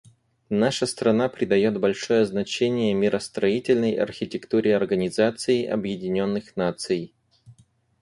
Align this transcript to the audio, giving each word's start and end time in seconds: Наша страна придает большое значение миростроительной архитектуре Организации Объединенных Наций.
Наша 0.49 0.87
страна 0.87 1.29
придает 1.29 1.79
большое 1.79 2.25
значение 2.25 2.91
миростроительной 2.95 3.93
архитектуре 3.97 4.75
Организации 4.75 5.63
Объединенных 5.67 6.55
Наций. 6.55 7.13